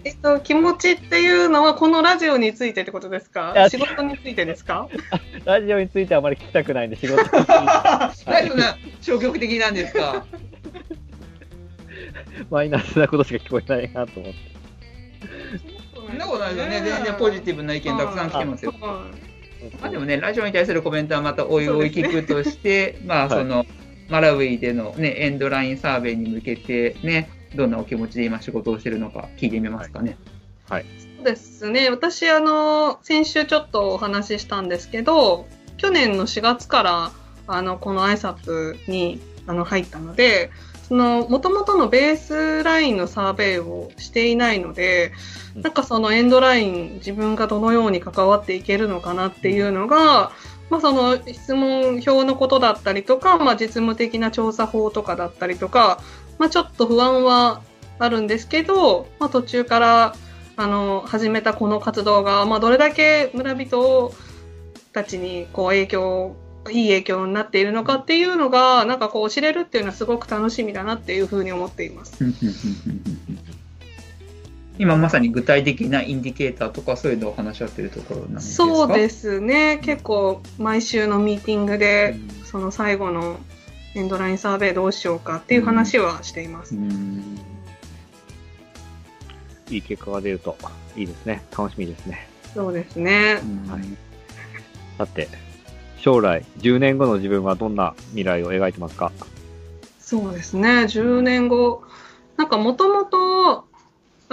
[0.05, 3.53] えっと、気持ちっていうのはこのラジオについてってことですか？
[3.55, 4.89] いや仕事についてですか？
[5.45, 7.23] ラジオについてはあまり聞きたくないんで、仕事。
[7.23, 7.53] について
[8.27, 10.25] 何そんな消極的なんですか？
[12.51, 14.39] マイナスなことしか聞こえないなと思って。
[15.95, 16.83] そんなことないですよね。
[16.85, 18.75] 全然ポジティブな意見たくさん来てますよ。
[18.81, 19.05] は
[19.81, 23.65] まあでもね、ラジオに対するコメントはまたおいおい聞くとして、まあはいその、
[24.09, 30.17] マラウィでのね、エンドラインサーベイに向けてね、どんなお気持ちで今仕事をしてるのか聞いてみますかね。
[30.69, 31.88] そうですね。
[31.90, 37.12] 私、あの、先週ちょっとお話ししたんですけど、去年の4月から、
[37.47, 40.51] あの、この ISAP にあの入ったので、
[40.88, 50.33] その、元々のベースラインのサーベイをしていないので、うんなんかそのエンドライン、自分がどのように関わっていけるのかなっていうのが、
[50.70, 56.00] まあその質問票のことだったりとか、まあ実務的な調査法とかだったりとか、
[56.38, 57.62] まあちょっと不安は
[57.98, 60.16] あるんですけど、まあ途中から
[60.57, 64.14] あの、始めたこの活動が、まあ、どれだけ村人
[64.92, 66.37] たちに、こう、影響、
[66.70, 72.24] いい影響になっているのかっていうのが、なんかこう、知れるっていうのはすごく楽しみだなっていうふうに思っています。
[74.79, 78.67] 今まさに具体的なインディケーターとかそういうのを話し合ってるところなんですか？
[78.67, 79.79] そうですね。
[79.83, 83.39] 結構、毎週のミーティングで、その最後の
[83.95, 86.75] エンドラインサーベイどうしようかっていう話はしています。
[86.75, 87.39] うん
[89.71, 90.57] いい結果が出ると
[90.97, 91.43] いいですね。
[91.57, 92.29] 楽しみですね。
[92.53, 93.41] そうですね。
[93.69, 93.83] はい
[94.99, 95.29] さて、
[95.99, 99.11] 将来、10年後の自分はどんな未来を描いてますか？
[99.99, 101.83] そうですね、10年後、
[102.37, 103.65] なんかもともと、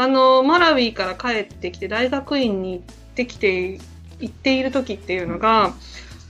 [0.01, 2.83] あの、マラウィから帰ってきて大学院に行っ
[3.13, 3.79] てきて、
[4.19, 5.75] 行っている時っていうのが、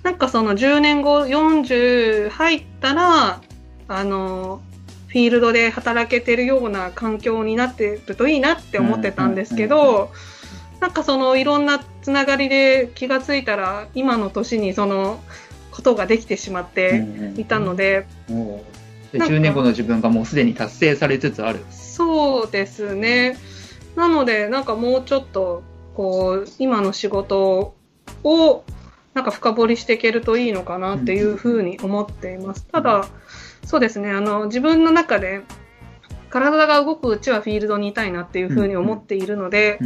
[0.03, 3.41] なんかその10年後、40入ったら、
[3.87, 4.61] あの、
[5.07, 10.11] フィールドで働けてるような環境になってるといいなって思ってたんですけど、
[10.81, 15.21] なんかそのいろんなつながりで気がついたら、今の年にその
[15.71, 17.05] ことができてしまって
[17.37, 18.05] いたので
[19.13, 21.59] 10年後の自分がもうすでに達成されつつある。
[21.71, 23.37] そうですね。
[23.95, 25.63] なので、なんかもうちょっと、
[25.95, 27.75] こう、今の仕事
[28.23, 28.63] を、
[29.13, 32.65] なんか深掘りしていけるといいのかなっていうふうに思っています。
[32.71, 33.05] ただ、
[33.65, 35.41] そうですね、あの、自分の中で、
[36.29, 39.79] 体が動くうちはフィールドにいたいなっていうふうに思っているので、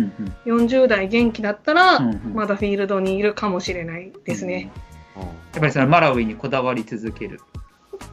[0.46, 4.72] 40代元気だったら、まだフィールドにいるかもしれないですね。
[5.16, 5.24] や
[5.58, 7.40] っぱりそのマラウイにこだわり続ける。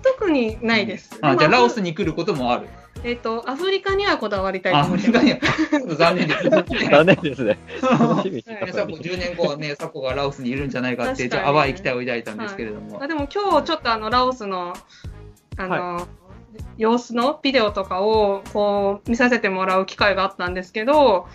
[0.02, 1.18] 特にないです。
[1.20, 2.68] あじゃあラオスに来ることもある。
[3.04, 4.74] えっ、と、アフリカにはこだわりたい。
[4.74, 6.48] アフリカにはちょっと残念です。
[6.48, 7.58] 残念ですね。
[7.82, 13.02] 楽しみにしてはいたサコ10年後はね、サコがラオスにいるんじゃないかって、ちょっと淡い期待を抱いたんですけれども。
[13.02, 14.74] あでも今日ちょっとあのラオスの
[15.56, 16.06] あの、
[16.76, 21.26] 様子のビデオとかをこう見させてもらう機会があったんですけど、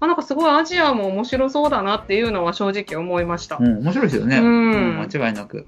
[0.00, 3.56] あなんかすごいアジアも面白そうだなっていうのは正直思いました。
[3.56, 4.38] うん、面白いですよね。
[4.38, 5.66] うんうん間違いなく。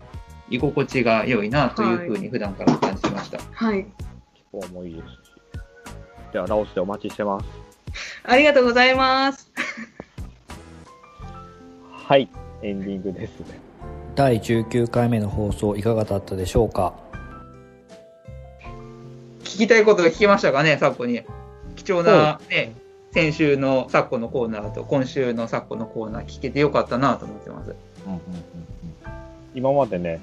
[0.50, 3.38] 居心地が良いなというふうに普段から感じてました。
[3.52, 3.86] はい。
[4.52, 5.18] 今日もいいですし。
[6.32, 7.46] では、ラオスでお待ちしてます。
[8.24, 9.50] ありがとうございます。
[11.90, 12.28] はい、
[12.62, 13.32] エンディングです。
[14.14, 16.94] 第19回目の放送いかがだったでしょうか？
[19.40, 21.22] 聞きたいことが聞けましたかね、サッコに。
[21.76, 22.74] 貴重な、ね、
[23.12, 27.74] 先週のサッコのコーナーと今週のサッコのコーナー聞けてよかったなと思ってます。
[29.54, 30.20] 今までね、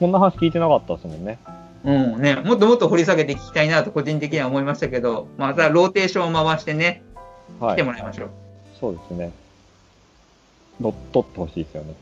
[0.00, 1.38] こんな話聞いてなかったですもんね。
[1.84, 7.02] うんね、もっともっと掘り下げて聞きたいなと個人的には思いましたけど、またローテーションを回してね、
[7.58, 7.82] 来てはい。
[7.82, 8.30] もらいましょう。
[8.80, 9.30] そうですね。
[10.80, 11.94] 乗っ取ってほしいですよね。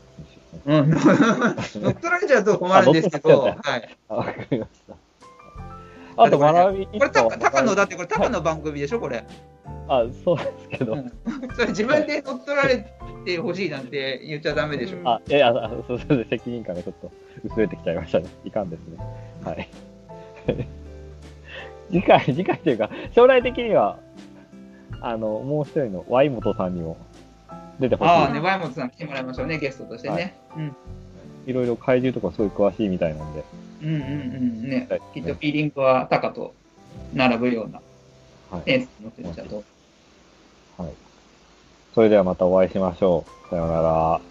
[0.65, 0.89] うん。
[1.83, 3.97] 乗っ取られちゃうと困るんですけど、はい。
[4.07, 4.95] あわかりました。
[6.23, 9.25] あと、学び、これ、た高野だって、これ、高野番組でしょ、これ。
[9.89, 10.93] あ、そうですけど。
[10.93, 11.11] うん
[11.55, 12.85] それ自分で乗っ取られ
[13.25, 14.97] てほしいなんて言っちゃダメでしょ。
[15.03, 17.11] あ、え、あ、あそうそう、責任感がちょっと
[17.43, 18.25] 薄れてきちゃいましたね。
[18.45, 18.97] いかんですね。
[19.43, 19.67] はい。
[21.91, 23.99] 次回、次回というか、将来的には、
[25.01, 26.97] あの、もう一人のワイモトさんにも
[27.79, 28.11] 出てほしい。
[28.11, 30.35] ああね、ワイモトさん来てもらいましょうね、ゲストとしてね。
[30.55, 30.75] うん
[31.47, 33.43] いろいろ怪獣とかすごい詳しいみたいなんで。
[33.81, 36.53] うんうんうんねはい、きっとフィーリングはタカと
[37.13, 37.81] 並ぶような
[38.51, 38.63] はい。
[38.65, 39.63] センスの選手だと。
[40.79, 40.93] はい。
[41.93, 43.49] それではまたお会いしましょう。
[43.49, 44.21] さようなら。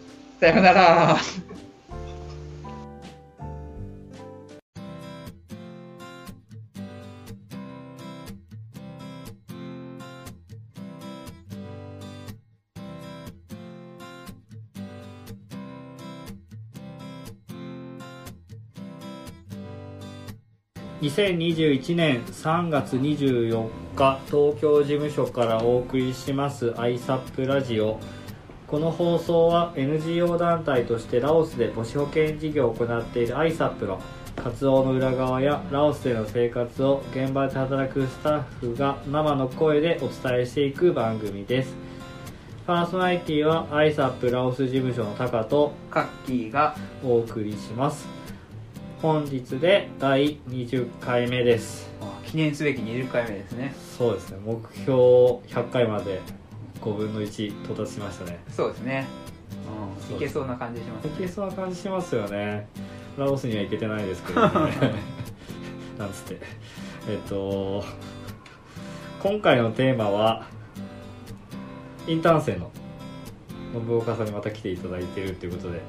[0.40, 1.16] さよなら。
[21.08, 23.66] 2021年3月24
[23.96, 27.98] 日東京事務所からお送りします ISAP ラジオ。
[28.66, 34.02] この放送は NGO 団体としてラオスで母子保険事業を行っている ISAP の
[34.36, 41.74] 活動の裏側やラオスでの生活を現場で働くスタッフが生の声でお伝えしていく番組です。
[42.66, 48.06] パーソナリティは ISAP ラオス事務所のタカとカッキーが、お送りします
[49.00, 51.88] 本日で第20回目です。
[52.26, 53.72] 記念すべき20回目ですね。
[53.96, 54.96] そうですね目標
[55.46, 56.20] 100回まで
[56.80, 58.40] 5分の1到達しましたね。
[58.50, 59.06] そうですね。
[60.08, 62.66] そういけそうな感じしますいけそうな感じしますよね。
[63.16, 64.50] ラオスには行けてないですけどね。
[65.96, 66.40] なんつって。
[67.08, 67.84] えっと
[69.22, 70.46] 今回のテーマは
[72.08, 72.72] インターン生の
[73.72, 75.82] 信岡さんにまた来ていただいているということで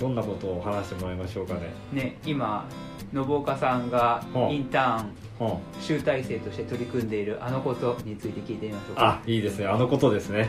[0.00, 1.60] どんなことを話してもらいましょうかね。
[1.92, 2.66] ね、今、
[3.12, 4.38] 信岡さんがう。
[4.46, 5.52] んインターンう。
[5.52, 9.20] ん集大成として取り組んでいるあのことについて聞いてみましょうか。
[9.22, 9.66] あいいですね。
[9.66, 10.48] あのことですね。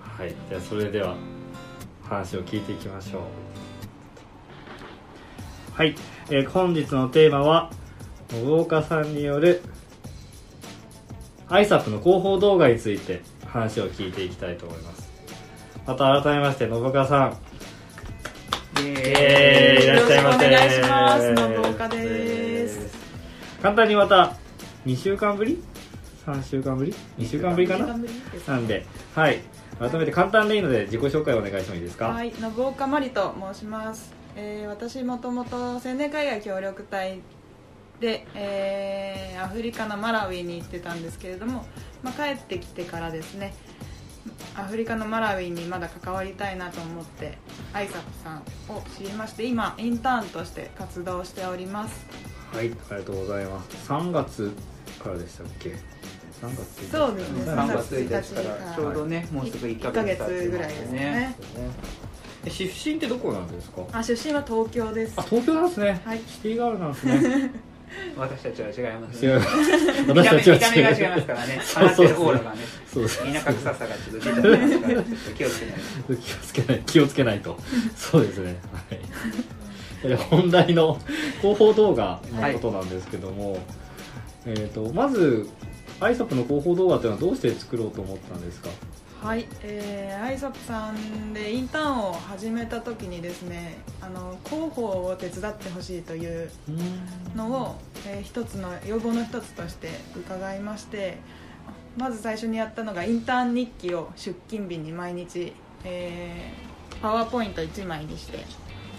[0.00, 0.34] はい。
[0.48, 1.14] じゃあそれでは
[2.02, 3.22] 話を聞いていきましょう。
[5.74, 5.94] はい、
[6.28, 7.70] えー本日のテーマは
[8.30, 9.62] 信岡さんによる
[11.48, 15.10] ISAP の広報動画について話を聞いていきたいと思います。
[15.86, 17.51] また改めまして信岡さんイ
[18.84, 21.36] エえーいらっしゃいませよろしくお願いします。
[21.36, 22.98] 信岡です
[23.62, 24.36] 簡単にまた
[24.86, 25.62] 2週間ぶり
[26.26, 27.86] ？3週間ぶり？2週間ぶりかな？
[27.86, 27.94] な
[28.56, 28.84] んで。
[29.14, 29.40] はい。
[29.78, 32.08] 改めて簡単でいいので自己紹介をお願いしてもいいですか？
[32.08, 34.12] はい、信岡まりと申します。
[34.36, 37.20] えー私もともと青年海外協力隊
[38.00, 41.64] で、えーアフリカのマラウイに行ってたんですけれども、
[42.02, 43.54] まあ、帰ってきてからですね
[44.56, 47.38] アフリカのマラウイにまだ関わりたいなと思って
[47.72, 52.06] アイサップさんを知りまして今インターンとして活動しております
[52.52, 53.90] はい、ありがとうございます。
[53.90, 54.52] 3月
[55.02, 55.74] からでしたっけ ?3
[56.54, 60.18] 月そうですね3 3月1日からちょうどね、もうすぐ1 1ヶヶ月
[60.50, 61.70] ぐらいますねですね。
[62.44, 63.82] え出身ってどこなんですか？
[63.92, 66.02] あ出身は東京ですあ、東京なんですね。
[66.04, 67.50] はいシティガールなんですね。
[68.16, 69.32] 私たちは違いますね。。
[69.32, 71.60] 私 見たたちは目見た目が違違いますからね。
[71.64, 72.56] そう放ってるオーラがね、
[72.92, 73.18] そうです。
[73.18, 75.02] 田舎臭さがちょっと出てますから、
[75.36, 75.76] 気をつけない
[76.08, 76.14] と。
[76.16, 77.58] 気をつけない、気をつけないと。
[77.96, 78.56] そうですね。
[78.72, 78.80] は
[80.04, 80.08] い。
[80.08, 80.98] で本題の
[81.40, 83.58] 広報動画のことなんですけども、
[84.46, 85.48] えっ、と、まず、
[86.00, 88.68] アイサップの広報動画というのはどうして作ろうと思ったんですか？
[89.22, 96.50] はい、えー、アイサップさんでインターンを始めた時にですねあの広報を手伝ってほしいという
[97.36, 101.18] のを、えー一つの要望の一つとして伺いまして
[101.96, 105.52] まず最初にやったのがインターン日記を出勤日に毎日、
[105.84, 108.44] えーパワーポイント1枚にして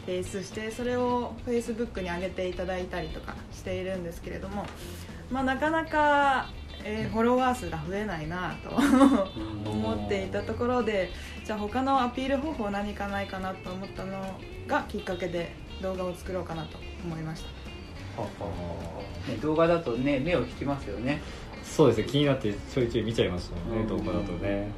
[0.06, 4.66] 提出してそれをフェイスブックに上げていただいたりとかしているんですけれども、
[5.32, 6.50] まあ、なかなか、
[6.86, 8.70] えーフォロワー数が増えないなと
[9.70, 11.12] 思っていたところで
[11.46, 17.50] じゃあ他のアピール方法何かないかなと思ったのがきっかけで動画を作ろうかなと思いました。
[19.32, 21.22] ね動画だとね、目を引きますよね。
[21.64, 23.88] そうですね、気になってちょいちょい見ちゃいますもんね、うん。
[23.88, 24.70] 動画だとね。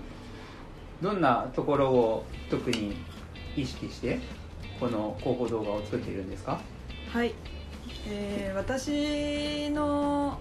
[1.01, 2.95] どんなところを特に
[3.57, 4.19] 意識して、
[4.79, 6.61] この広報動画を作っているんですか？
[7.11, 7.33] はい、
[8.07, 10.39] えー私の、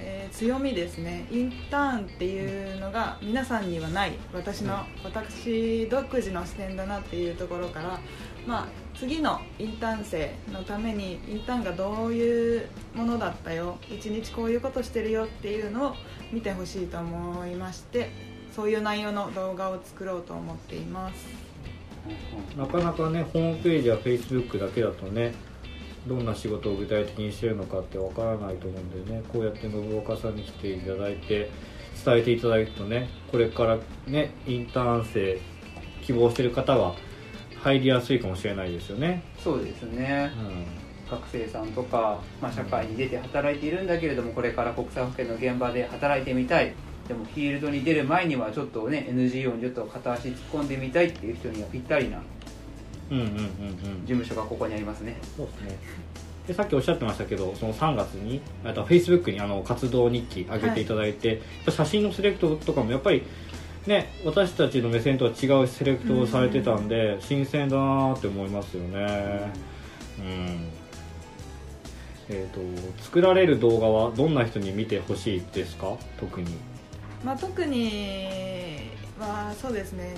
[0.00, 1.26] えー強みですね。
[1.32, 4.12] インターンっていうのが皆さんにはない。
[4.32, 7.98] 私の、私独自の視点だなっていうところから、
[8.46, 13.78] まあ、次のインターン生のためにインターンがどういうものだったよ。
[13.90, 15.94] 一日こういうことしてるよっていうのを
[16.32, 18.10] 見てほしいと思いまして
[18.54, 21.26] そういう内容の動画を作ろうと思っています。
[22.56, 25.34] なかなかねホームページやフェイスブックだけだとね
[26.06, 31.50] どんな仕事を具体的にしてるのかってわからないと思うんでねこうやって信岡さんに来ていただいて
[32.04, 35.40] 伝えていただくとねこれからねインターン生
[36.02, 36.94] 希望してる方は
[37.62, 40.30] 入りやすいかもしれないですよね、そうですね。
[41.10, 46.74] 学生さんとか、まあ、社会に出て働いているんだけれどもこれから国際保険の現場で働いてみたい。
[47.08, 52.37] でもフィールドに出る前にはちょっとね NGO にちょっと片足突っ込んでみたいっていう人にはぴったりなうんうんうんうん
[53.10, 55.16] 事務所がここにありますね。
[55.36, 55.78] そうですね。
[56.46, 63.22] でさっきおっしゃってましたけどその3月にあとフェイスブックにあの活動日記上げていただいて、やっぱ写真のセレクトとかもやっぱり
[63.86, 69.52] ね私たちの目線とは違うセレクトをされてたんで、新鮮だなって思いますよね。
[70.18, 70.68] うん。
[72.30, 72.60] えっ、と
[73.02, 75.96] 作られる動画はどんな人に見てほしいですか？
[76.18, 76.56] 特に。
[77.24, 80.14] まあ、特にはそうですね。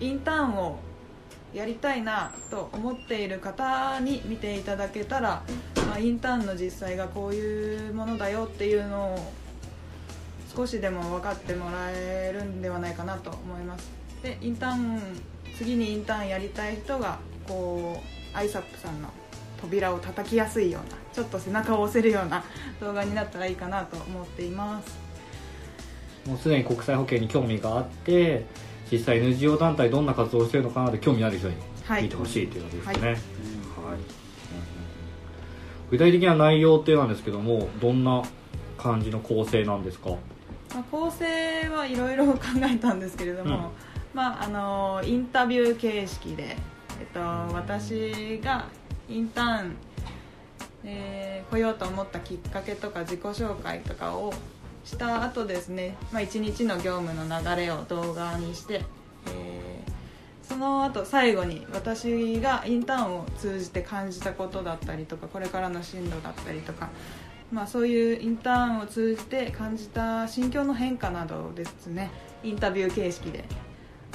[0.00, 0.78] インターンを
[1.54, 5.44] やりたいなと思っている方に見ていただけたら、
[5.86, 9.32] まあ、インターンの実際がこういうものだよっていうのを
[10.54, 13.88] 少しでも分かってもらえるんではないかなと思います。
[14.22, 15.00] でインターン
[15.56, 18.02] 次にインターンやりたい人がこ
[18.34, 19.08] う ISAP さんの
[19.60, 22.44] 扉を叩きやすいようなちょっと背中を押せるような
[22.80, 24.96] 動画になったらいいかなと思っています。
[26.26, 28.46] もうすでに国際保険に興味があって
[28.90, 31.54] 実際 NGO 団体どんな活動をしてるのかなって興味のある人に
[31.84, 32.02] はい。
[32.04, 33.18] 見てほしいということですね、ははい。
[35.90, 38.22] 具体的な内容ってなんですけどもどんな
[38.78, 40.10] 感じの構成なんですか？
[40.74, 43.62] まあ、構成はいろいろ考えたんですけれども、うん。
[44.14, 46.56] まあ、あのインタビュー形式で、えっ
[47.12, 48.66] と、私が
[49.08, 49.76] インターン、
[50.84, 54.32] えー来ようと思ったきっかけとか自己紹介とかを
[54.84, 58.82] した後ですね、まあ、一日の業務の流れを動画にして、
[59.26, 59.92] えー
[60.46, 66.90] その後最後に私がインターンを通じて感じたことだったりとかこれからの進路だったりとか
[67.50, 72.10] まあ、そういうインターンを通じて感じた心境の変化などをですね
[72.42, 73.44] インタビュー形式で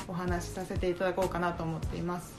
[0.07, 2.33] お話しさせていただこうかなと思っています。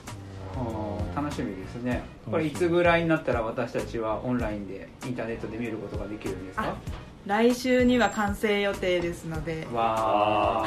[1.15, 2.03] 楽しみですね。
[2.29, 6.63] これいつぐらいになったら私たちはオンラインでインターネットで見ることができるんですか？
[6.69, 6.75] あ
[7.25, 10.65] 来週には完成予定ですのでわ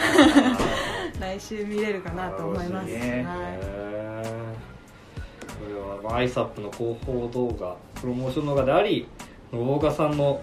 [1.20, 3.24] 来週見れるかなと思います、ね。
[3.26, 4.64] はへー
[5.58, 9.08] これはまあ ISAP の広報動画プロモーション動画であり
[9.50, 10.40] 信岡さんの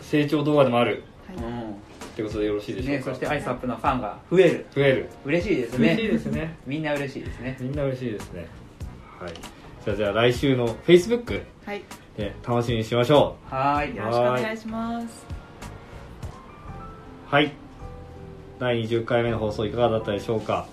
[0.00, 1.04] 成長動画でもある。
[1.28, 1.70] はいうん。
[1.70, 1.74] っ
[2.14, 4.66] てことでよろしいでしょうか、ねそして ISAP のファンが増える。
[4.74, 5.08] 増える。
[5.24, 6.56] 嬉しいです嬉しいねですね。
[6.66, 7.56] みんな嬉しいですね。
[7.60, 8.46] みんな嬉しいですね。
[9.18, 9.32] はい。
[9.84, 11.82] じゃあじゃあ来週の Facebook はい、
[12.16, 13.96] で楽しみにしましょはーい。
[13.96, 15.26] よろしくお願いします。
[15.38, 15.41] う
[17.32, 17.50] はい。
[18.58, 20.66] 第20回目の放送いかがだったでしょうか？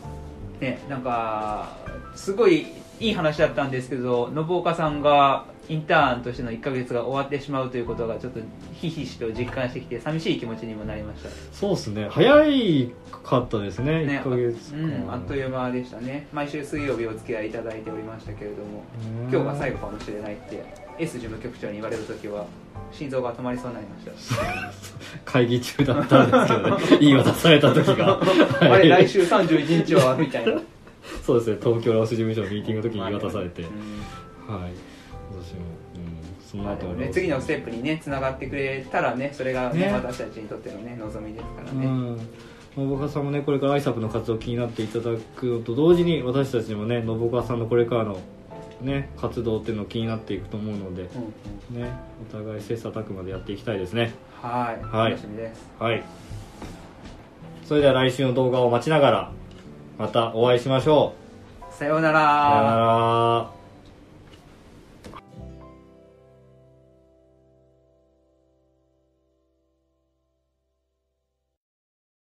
[0.60, 1.70] ねなんか
[2.18, 2.68] すごい
[3.00, 8.42] いい話だったんですけど信岡さんがインターンとしての1ヶ月が終わってしまうということがちょっと
[8.74, 11.30] ひしひしと実感してきて寂しい気持ちにもなりました。
[11.54, 12.10] そうですね。
[12.12, 12.92] 早い
[13.24, 16.28] かったですねね1ヶ月うん、あっという間でしたね。
[16.34, 18.84] 毎週水曜日お付き合いいただいておりましたけれども
[19.32, 20.62] 今日が最後かもしれないって
[21.00, 22.46] S 事務局長に言われる時は
[22.92, 24.42] 心臓が止まりそうになりました。
[25.26, 26.98] 会議中だったんですけどね。
[27.00, 28.20] 言い渡された時が。
[28.62, 30.60] あれ来週31日はみたいな。
[31.26, 31.58] そうですね。
[31.64, 33.70] 東京ラオス事務所のミーティングの時に言い渡されて、うん
[34.54, 34.72] はい。
[35.32, 35.62] 私も、
[35.96, 39.94] うん、その後ラオス次のステップにねつながってくれたらねそれが、ねね。
[39.94, 42.20] 私たちにとってのね望みですからね、うん。
[42.76, 48.20] 信岡さんもねこれから ISAP の活動気になっていただくのと同時に私たちもね信岡さんのこれからの
[48.82, 51.82] ね活動っていうの気になっていくと思うのでうんうん。
[51.82, 51.92] ね
[52.30, 54.14] お互い切磋琢磨でやっていきたいですね。
[54.42, 55.12] はい、はい。
[55.12, 55.68] 楽しみです。
[55.80, 56.04] はい。
[57.66, 59.32] それでは来週の動画を待ちながら
[59.98, 61.14] またお会いしましょ
[61.72, 61.74] う。
[61.74, 62.76] さようなさよな
[63.52, 63.59] ら